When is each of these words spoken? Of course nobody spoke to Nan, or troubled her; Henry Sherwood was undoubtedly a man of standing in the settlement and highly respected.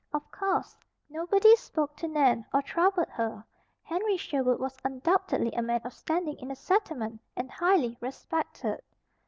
Of 0.11 0.31
course 0.31 0.75
nobody 1.11 1.55
spoke 1.55 1.95
to 1.97 2.07
Nan, 2.07 2.43
or 2.51 2.63
troubled 2.63 3.09
her; 3.09 3.45
Henry 3.83 4.17
Sherwood 4.17 4.59
was 4.59 4.75
undoubtedly 4.83 5.51
a 5.51 5.61
man 5.61 5.81
of 5.85 5.93
standing 5.93 6.39
in 6.39 6.47
the 6.47 6.55
settlement 6.55 7.21
and 7.37 7.51
highly 7.51 7.95
respected. 8.01 8.81